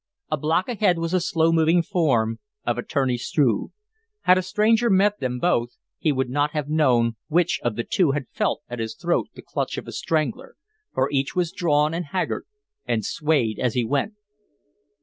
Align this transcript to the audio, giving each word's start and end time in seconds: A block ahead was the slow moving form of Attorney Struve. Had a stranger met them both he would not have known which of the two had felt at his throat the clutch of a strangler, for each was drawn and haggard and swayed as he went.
A 0.31 0.37
block 0.37 0.67
ahead 0.67 0.97
was 0.97 1.11
the 1.11 1.21
slow 1.21 1.51
moving 1.51 1.83
form 1.83 2.39
of 2.65 2.79
Attorney 2.79 3.17
Struve. 3.19 3.69
Had 4.21 4.35
a 4.35 4.41
stranger 4.41 4.89
met 4.89 5.19
them 5.19 5.37
both 5.37 5.77
he 5.99 6.11
would 6.11 6.27
not 6.27 6.53
have 6.53 6.67
known 6.67 7.17
which 7.27 7.59
of 7.63 7.75
the 7.75 7.83
two 7.83 8.09
had 8.13 8.25
felt 8.31 8.63
at 8.67 8.79
his 8.79 8.95
throat 8.95 9.27
the 9.35 9.43
clutch 9.43 9.77
of 9.77 9.87
a 9.87 9.91
strangler, 9.91 10.55
for 10.91 11.07
each 11.11 11.35
was 11.35 11.51
drawn 11.51 11.93
and 11.93 12.05
haggard 12.05 12.47
and 12.87 13.05
swayed 13.05 13.59
as 13.59 13.75
he 13.75 13.85
went. 13.85 14.15